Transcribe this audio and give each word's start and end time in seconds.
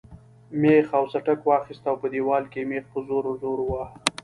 مېخ 0.61 0.87
او 0.97 1.03
سټک 1.13 1.39
واخیست 1.49 1.83
او 1.89 1.95
په 2.01 2.07
دیوال 2.13 2.43
کې 2.51 2.59
یې 2.61 2.67
مېخ 2.69 2.85
په 2.93 2.99
زور 3.07 3.23
زور 3.41 3.59
واهه. 3.65 3.95